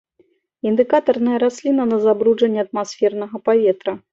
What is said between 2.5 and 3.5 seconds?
атмасфернага